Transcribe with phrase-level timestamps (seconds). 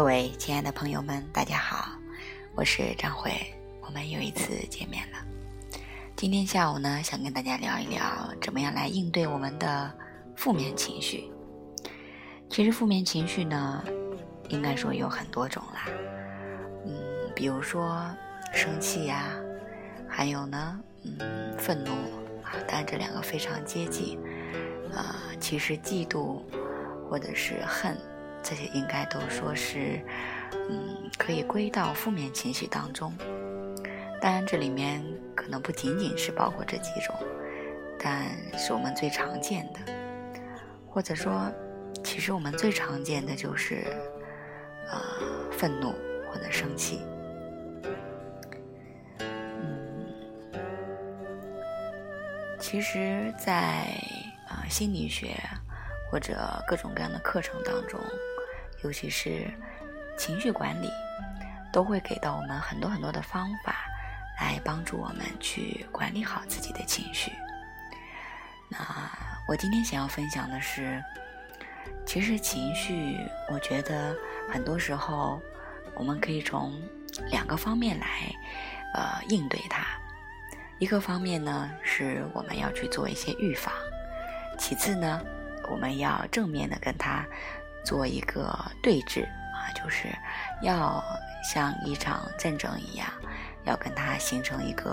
[0.00, 1.90] 各位亲爱的朋友们，大家好，
[2.54, 3.32] 我是张慧，
[3.82, 5.18] 我们又一次见面了。
[6.16, 8.00] 今天下午呢，想跟大家聊一聊
[8.40, 9.92] 怎么样来应对我们的
[10.34, 11.30] 负面情绪。
[12.48, 13.84] 其实负面情绪呢，
[14.48, 15.84] 应该说有很多种啦，
[16.86, 18.10] 嗯，比如说
[18.54, 19.34] 生气呀，
[20.08, 21.90] 还有呢，嗯，愤怒
[22.42, 24.18] 啊，当然这两个非常接近。
[24.94, 26.40] 啊，其实嫉妒
[27.10, 27.94] 或者是恨。
[28.42, 30.00] 这些应该都说是，
[30.52, 33.12] 嗯，可以归到负面情绪当中。
[34.20, 35.02] 当然，这里面
[35.34, 37.14] 可能不仅仅是包括这几种，
[37.98, 38.26] 但
[38.58, 39.80] 是我们最常见的，
[40.86, 41.50] 或者说，
[42.04, 43.84] 其实我们最常见的就是，
[44.90, 45.00] 呃，
[45.50, 45.94] 愤怒
[46.30, 47.00] 或者生气。
[49.20, 50.06] 嗯，
[52.58, 53.86] 其实，在
[54.48, 55.34] 啊心理学
[56.10, 56.36] 或者
[56.66, 57.98] 各种各样的课程当中。
[58.82, 59.46] 尤其是
[60.16, 60.90] 情绪管理，
[61.72, 63.74] 都会给到我们很多很多的方法，
[64.40, 67.32] 来帮助我们去管理好自己的情绪。
[68.68, 68.78] 那
[69.48, 71.02] 我今天想要分享的是，
[72.06, 73.18] 其实情绪，
[73.52, 74.16] 我觉得
[74.48, 75.40] 很多时候
[75.94, 76.80] 我们可以从
[77.30, 78.06] 两个方面来，
[78.94, 79.84] 呃，应对它。
[80.78, 83.70] 一个方面呢，是我们要去做一些预防；
[84.58, 85.20] 其次呢，
[85.68, 87.26] 我们要正面的跟它。
[87.84, 90.08] 做一个对峙啊，就是
[90.62, 91.02] 要
[91.42, 93.08] 像一场战争一样，
[93.64, 94.90] 要跟他形成一个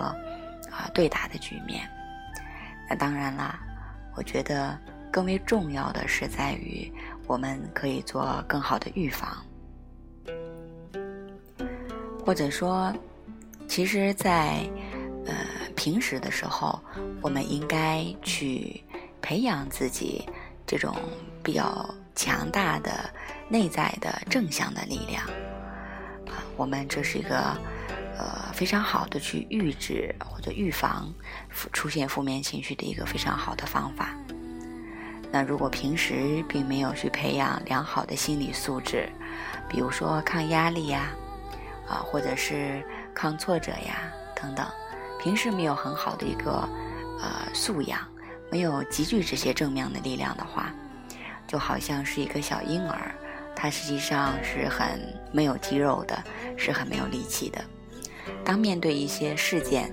[0.72, 1.88] 啊对打的局面。
[2.90, 3.60] 那当然啦，
[4.16, 4.78] 我觉得
[5.12, 6.92] 更为重要的是在于
[7.28, 9.38] 我们可以做更好的预防，
[12.26, 12.94] 或者说，
[13.68, 14.66] 其实，在
[15.26, 15.36] 呃
[15.76, 16.80] 平时的时候，
[17.22, 18.82] 我们应该去
[19.22, 20.28] 培养自己
[20.66, 20.96] 这种
[21.44, 21.86] 比较。
[22.18, 22.92] 强大的
[23.48, 25.24] 内在的正向的力量
[26.26, 27.38] 啊，我们这是一个
[28.18, 31.14] 呃非常好的去预知或者预防
[31.72, 34.18] 出现负面情绪的一个非常好的方法。
[35.32, 39.08] 那如果平时并没有去培养良好的心理素质，
[39.70, 41.12] 比如说抗压力呀，
[41.88, 44.66] 啊或者是抗挫折呀等等，
[45.22, 46.68] 平时没有很好的一个
[47.22, 48.00] 呃素养，
[48.50, 50.74] 没有集聚这些正面的力量的话。
[51.48, 53.16] 就好像是一个小婴儿，
[53.56, 55.00] 他实际上是很
[55.32, 56.22] 没有肌肉的，
[56.58, 57.64] 是很没有力气的。
[58.44, 59.90] 当面对一些事件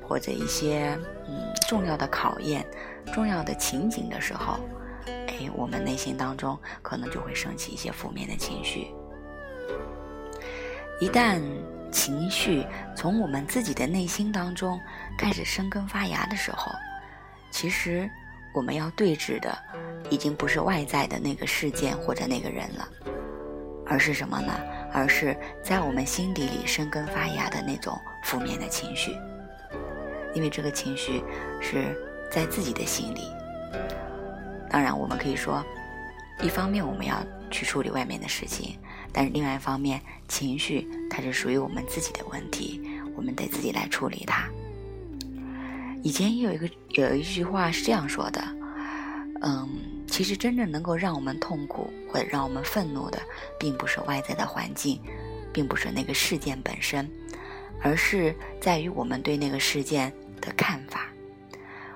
[0.00, 0.96] 或者一些
[1.26, 2.64] 嗯重要的考验、
[3.12, 4.60] 重要的情景的时候，
[5.06, 8.86] 哎，我们内心当中可能就会升起一些负面的情绪。
[11.00, 11.42] 一旦
[11.90, 12.64] 情绪
[12.96, 14.80] 从我们自己的内心当中
[15.18, 16.70] 开始生根发芽的时候，
[17.50, 18.08] 其实。
[18.54, 19.58] 我们要对峙的，
[20.08, 22.88] 已经不是外在的那个事件或者那个人了，
[23.84, 24.52] 而是什么呢？
[24.92, 29.16] 而是在我们心底里生根发芽的那种负面的情绪。
[30.34, 31.22] 因为这个情绪
[31.60, 31.96] 是
[32.30, 33.22] 在自己的心里。
[34.70, 35.64] 当然，我们可以说，
[36.42, 37.16] 一方面我们要
[37.50, 38.78] 去处理外面的事情，
[39.12, 42.80] 但是另外一方面，情绪它是属于我们自己的问题，
[43.16, 44.48] 我们得自己来处理它。
[46.04, 48.38] 以前也有一个有一句话是这样说的，
[49.40, 53.18] 嗯，其实真正能够让我们痛苦或者让我们愤怒的，
[53.58, 55.00] 并不是外在的环境，
[55.50, 57.10] 并不是那个事件本身，
[57.80, 61.08] 而是在于我们对那个事件的看法。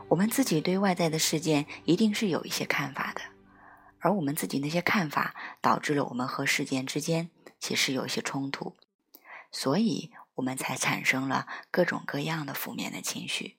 [0.08, 3.20] 我们自己对外在的事件一定是有一些看法的，
[3.98, 7.28] 而我们自己那些看法导致了我们和事件之间
[7.60, 8.74] 其实有一些冲突，
[9.52, 13.57] 所以我们才产生了各种各样的负面的情绪。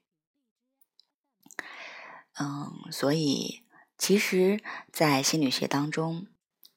[2.40, 3.64] 嗯，所以
[3.98, 4.64] 其实，
[4.94, 6.28] 在心理学当中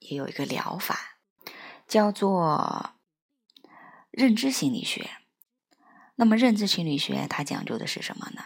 [0.00, 1.18] 也有一个疗法，
[1.86, 2.96] 叫做
[4.10, 5.08] 认知心理学。
[6.16, 8.42] 那么，认知心理学它讲究的是什么呢？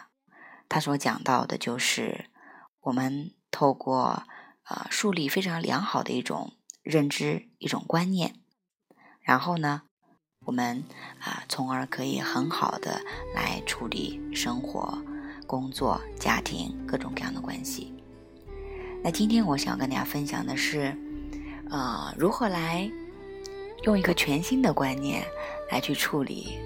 [0.68, 2.28] 它所讲到的就是
[2.80, 4.24] 我们透过
[4.64, 6.52] 呃树立非常良好的一种
[6.82, 8.34] 认知、一种观念，
[9.22, 9.82] 然后呢，
[10.40, 10.84] 我们
[11.20, 13.00] 啊，从而可以很好的
[13.34, 15.15] 来处理生活。
[15.46, 17.94] 工作、家庭各种各样的关系。
[19.02, 20.94] 那今天我想跟大家分享的是，
[21.70, 22.90] 呃，如何来
[23.84, 25.24] 用一个全新的观念
[25.70, 26.58] 来去处理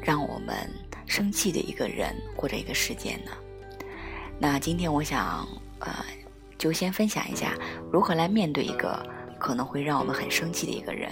[0.00, 0.56] 让我们
[1.06, 3.32] 生气的一个人或者一个事件呢？
[4.38, 5.46] 那今天我想，
[5.80, 5.92] 呃，
[6.56, 7.54] 就先分享一下
[7.92, 9.04] 如何来面对一个
[9.38, 11.10] 可能会让我们很生气的一个人，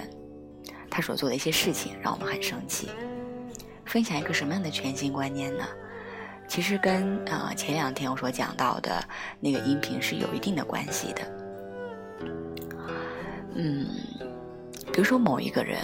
[0.89, 2.89] 他所做的一些事情让我们很生气。
[3.85, 5.65] 分享一个什么样的全新观念呢？
[6.51, 9.01] 其实跟呃前两天我所讲到的
[9.39, 11.21] 那个音频是有一定的关系的。
[13.55, 13.87] 嗯，
[14.91, 15.79] 比如说某一个人，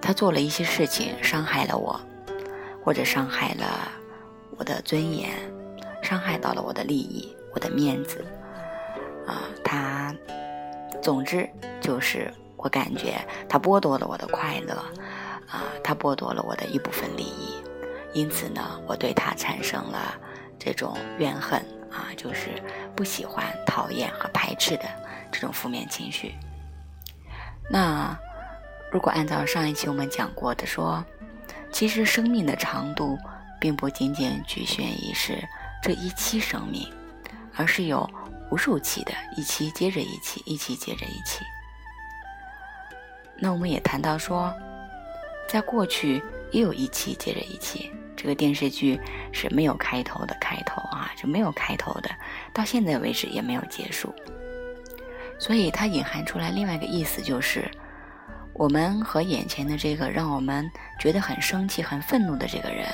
[0.00, 2.00] 他做了一些事情伤害了我，
[2.82, 3.92] 或者伤害了
[4.56, 5.28] 我的尊严，
[6.02, 8.24] 伤害到了我的利益、我的面子，
[9.26, 10.14] 啊，他，
[11.02, 11.46] 总之
[11.82, 14.72] 就是我感觉他剥夺了我的快乐，
[15.50, 17.61] 啊，他剥夺了我的一部分利益，
[18.12, 20.14] 因此呢，我对他产生了
[20.58, 21.58] 这种怨恨
[21.90, 22.62] 啊，就是
[22.94, 24.84] 不喜欢、讨厌和排斥的
[25.30, 26.34] 这种负面情绪。
[27.70, 28.16] 那
[28.90, 31.04] 如果按照上一期我们讲过的说，
[31.70, 33.18] 其实生命的长度
[33.58, 35.42] 并不仅仅局限于是
[35.82, 36.86] 这一期生命，
[37.56, 38.08] 而是有
[38.50, 41.42] 无数期的，一期接着一期，一期接着一期。
[43.38, 44.54] 那我们也谈到说，
[45.48, 49.00] 在过去也有一期接着一期，这个电视剧
[49.32, 52.10] 是没有开头的开头啊，就没有开头的，
[52.52, 54.14] 到现在为止也没有结束。
[55.38, 57.68] 所以它隐含出来另外一个意思就是，
[58.52, 60.70] 我们和眼前的这个让我们
[61.00, 62.86] 觉得很生气、很愤怒的这个人，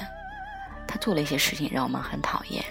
[0.86, 2.64] 他做了一些事情让我们很讨厌。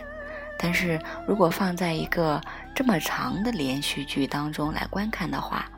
[0.57, 2.41] 但是如果放在一个
[2.73, 5.69] 这么长的连续剧当中来观看的话，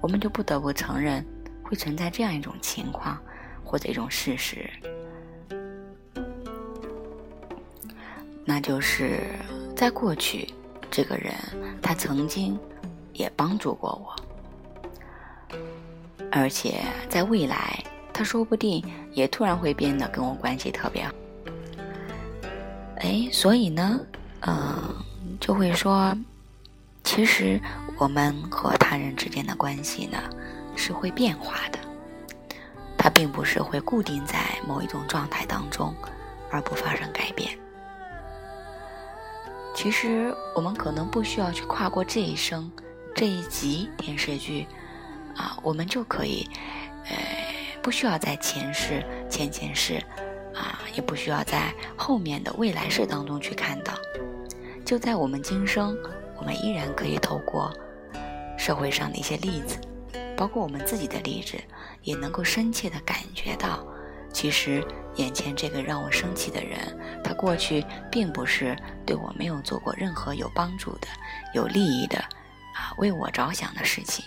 [0.00, 1.24] 我们就不得不承认
[1.62, 3.16] 会存在这样一种情况
[3.62, 4.68] 或者一种事实，
[8.50, 9.20] 那就是
[9.76, 10.52] 在过去，
[10.90, 11.32] 这个人
[11.80, 12.58] 他曾经。
[13.12, 15.58] 也帮助过我，
[16.32, 18.82] 而且在未来，他说不定
[19.12, 21.12] 也突然会变得跟我关系特别好。
[23.00, 24.00] 哎，所以呢，
[24.46, 24.94] 嗯，
[25.38, 26.16] 就会说，
[27.04, 27.60] 其实
[27.98, 30.18] 我们和他人之间的关系呢
[30.74, 31.78] 是会变化的，
[32.96, 35.94] 它并不是会固定在某一种状态当中
[36.50, 37.50] 而不发生改变。
[39.82, 42.70] 其实我们可能不需要去跨过这一生。
[43.14, 44.66] 这一集电视剧，
[45.34, 46.46] 啊，我们就可以，
[47.06, 47.16] 呃，
[47.80, 49.94] 不需要在前世、前前世，
[50.54, 53.94] 啊，也不需要在后面的未来世当中去看到，
[54.84, 55.96] 就在我们今生，
[56.36, 57.72] 我们依然可以透过
[58.58, 59.78] 社会上的一些例子，
[60.36, 61.56] 包括我们自己的例子，
[62.02, 63.82] 也能够深切的感觉到，
[64.30, 64.84] 其实
[65.20, 66.78] 眼前这个让我生气的人，
[67.22, 68.74] 他过去并不是
[69.04, 71.06] 对我没有做过任何有帮助的、
[71.52, 72.18] 有利益的。
[72.72, 74.24] 啊，为我着想的事情。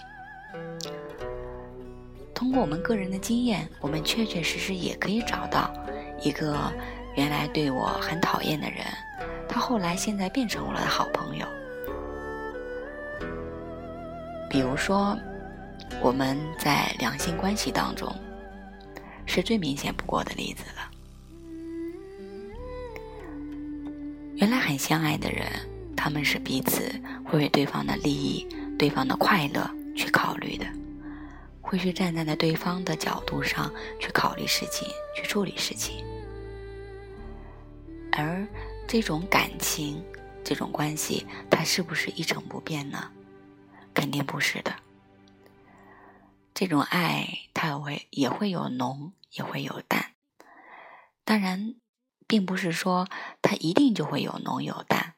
[2.36, 5.74] 通过我们个人的经验，我们确确实实也可以找到
[6.22, 6.72] 一个
[7.16, 8.86] 原来对我很讨厌的人，
[9.50, 11.48] 他后来现在变成我的好朋友。
[14.50, 15.18] 比如说，
[16.00, 18.14] 我们在两性关系当中，
[19.26, 20.92] 是最明显不过的例子了。
[24.36, 25.48] 原来很相爱的人。
[25.96, 26.92] 他们是彼此
[27.24, 28.46] 会为对方的利益、
[28.78, 30.66] 对方的快乐去考虑的，
[31.62, 33.72] 会去站在在对方的角度上
[34.02, 34.86] 去考虑事情、
[35.16, 36.04] 去处理事情。
[38.12, 38.46] 而
[38.86, 40.04] 这种感情、
[40.44, 43.10] 这种关系，它是不是一成不变呢？
[43.94, 44.76] 肯定不是的。
[46.54, 50.14] 这种爱，它会也会有浓，也会有淡。
[51.26, 51.76] 当然，
[52.28, 53.08] 并不是说
[53.42, 55.16] 它一定就会有浓有淡。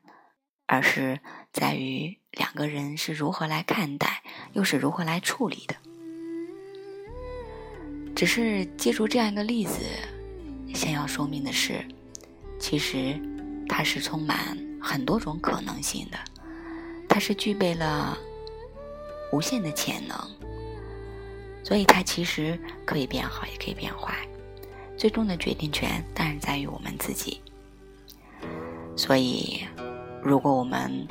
[0.67, 1.19] 而是
[1.53, 5.75] 在于两个人是如何来看待，又是如何来处理的。
[8.15, 9.79] 只是借助这样一个例子，
[10.73, 11.87] 想要说明的是，
[12.59, 13.15] 其实
[13.69, 16.17] 它是充满很多种可能性的，
[17.07, 18.17] 它是具备了
[19.31, 20.17] 无限的潜能，
[21.65, 24.15] 所以它其实可以变好，也可以变坏，
[24.95, 27.41] 最终的决定权当然在于我们自己。
[28.95, 29.65] 所以。
[30.27, 31.07] 如果我们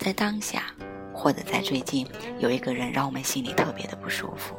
[0.00, 0.64] 在当下，
[1.14, 2.04] 或者在最近
[2.40, 4.56] 有一个人让我们心里特别的不舒服，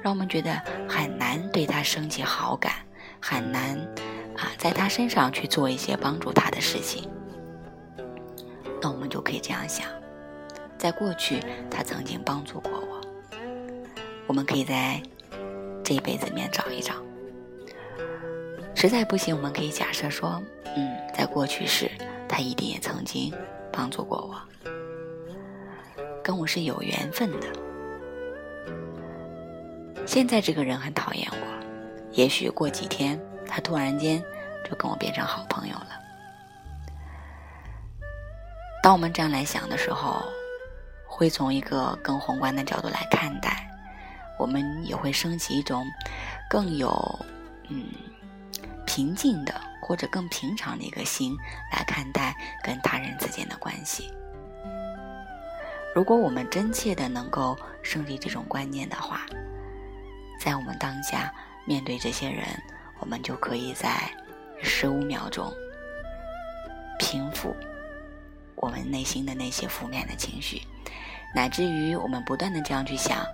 [0.00, 2.74] 让我们觉得很难对他升起好感，
[3.20, 3.76] 很难
[4.36, 7.10] 啊在他身上去做一些帮助他的事情，
[8.80, 9.88] 那我们就可以这样想：
[10.78, 13.00] 在过去他曾经帮助过我，
[14.26, 15.02] 我们可以在
[15.84, 16.94] 这一辈子里面找一找。
[18.74, 20.42] 实在不行，我们可以假设说。
[20.74, 21.90] 嗯，在过去时，
[22.26, 23.30] 他一定也曾经
[23.70, 24.40] 帮助过我，
[26.24, 27.46] 跟我是有缘分的。
[30.06, 31.36] 现在这个人很讨厌我，
[32.12, 34.24] 也许过几天，他突然间
[34.66, 35.88] 就跟我变成好朋友了。
[38.82, 40.22] 当我们这样来想的时候，
[41.06, 43.70] 会从一个更宏观的角度来看待，
[44.42, 45.86] 我们也会升起一种
[46.50, 46.90] 更有
[47.68, 47.86] 嗯
[48.86, 49.54] 平静的。
[49.84, 51.36] 或者更平常的一个心
[51.72, 54.08] 来看待跟他人之间的关系。
[55.92, 59.26] 如果我们真切的能够升起这种观念的话，
[60.38, 61.34] 在我们当下
[61.66, 62.46] 面对这些人，
[63.00, 64.08] 我们就可以在
[64.62, 65.52] 十五秒钟
[66.96, 67.54] 平复
[68.54, 70.62] 我们内心的那些负面的情绪，
[71.34, 73.26] 乃至于我们不断的这样去想，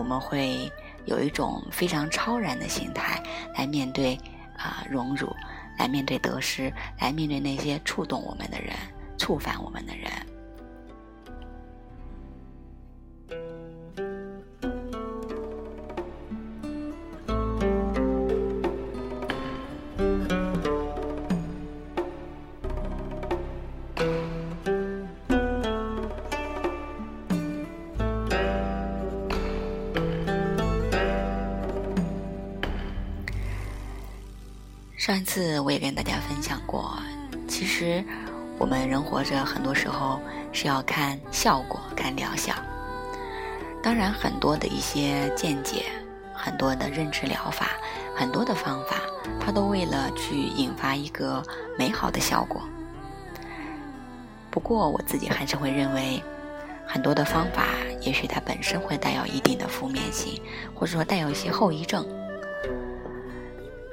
[0.00, 0.72] 我们会
[1.04, 3.22] 有一种非常超然的心态
[3.54, 4.18] 来面对
[4.56, 5.30] 啊荣辱，
[5.78, 8.74] 来面对得失，来面对那些触动我们的人、
[9.18, 10.10] 触犯我们的人。
[35.10, 36.96] 上一次我也跟大家分享过，
[37.48, 38.04] 其实
[38.58, 40.20] 我们人活着很多时候
[40.52, 42.54] 是要看效果、看疗效。
[43.82, 45.86] 当然，很多的一些见解、
[46.32, 47.70] 很多的认知疗法、
[48.14, 48.98] 很多的方法，
[49.40, 51.42] 它都为了去引发一个
[51.76, 52.62] 美好的效果。
[54.48, 56.22] 不过，我自己还是会认为，
[56.86, 57.64] 很多的方法
[58.00, 60.40] 也许它本身会带有一定的负面性，
[60.72, 62.06] 或者说带有一些后遗症。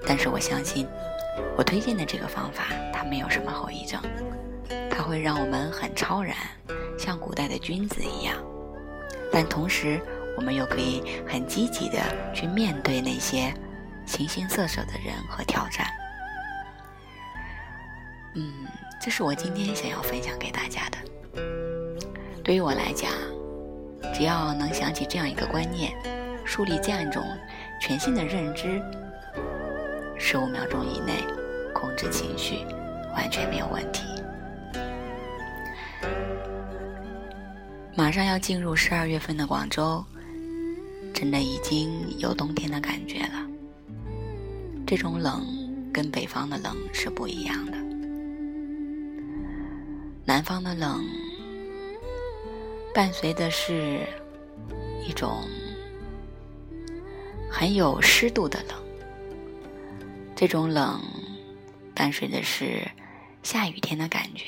[0.08, 0.88] 但是我相信，
[1.58, 4.02] 我推荐的这个方法，它没有什么后遗症，
[4.90, 6.34] 它会让我们很超然，
[6.98, 8.36] 像古代的君子一样。
[9.32, 10.00] 但同时，
[10.38, 12.00] 我们又可以很积极的
[12.34, 13.54] 去面对那些
[14.06, 15.86] 形形色色的人和挑战。
[18.36, 18.66] 嗯，
[19.02, 20.98] 这是我今天想要分享给大家的。
[22.44, 23.12] 对于我来讲，
[24.14, 25.92] 只要能想起这样一个观念，
[26.46, 27.22] 树立这样一种
[27.82, 28.82] 全新的认知。
[30.20, 31.24] 十五秒钟以内
[31.74, 32.66] 控制情绪，
[33.14, 34.04] 完全没有问题。
[37.96, 40.04] 马上要进入十二月份的广州，
[41.14, 43.48] 真的已经有冬天的感觉了。
[44.86, 45.46] 这种冷
[45.92, 47.78] 跟北方的冷是不一样的。
[50.26, 51.04] 南方的冷
[52.94, 54.02] 伴随的是
[55.08, 55.44] 一种
[57.50, 58.87] 很有湿度的冷。
[60.40, 61.02] 这种冷，
[61.96, 62.92] 伴随的是
[63.42, 64.46] 下雨天的感觉，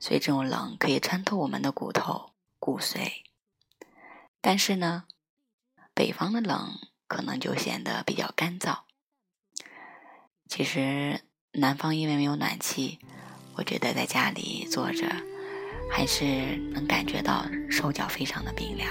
[0.00, 3.12] 所以这种冷可以穿透我们的骨头、骨髓。
[4.40, 5.04] 但是呢，
[5.92, 8.78] 北方的冷可能就显得比较干燥。
[10.48, 11.20] 其实
[11.52, 12.98] 南方因为没有暖气，
[13.56, 15.06] 我觉得在家里坐着
[15.92, 18.90] 还是能感觉到手脚非常的冰凉。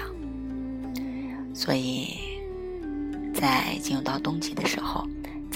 [1.52, 2.16] 所以
[3.34, 5.04] 在进入到冬季的时候。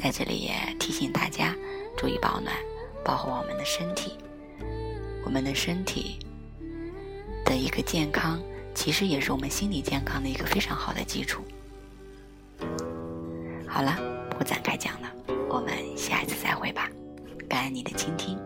[0.01, 1.55] 在这里也提醒大家
[1.97, 2.55] 注意保暖，
[3.05, 4.17] 保护我们的身体。
[5.25, 6.19] 我们的身体
[7.45, 8.41] 的一个健康，
[8.75, 11.43] 其实也是我们心理健康的一个非常好的基础。
[13.69, 13.99] 好了，
[14.31, 15.13] 不展开讲了，
[15.49, 16.89] 我们下一次再会吧。
[17.49, 18.39] 感恩你的倾听。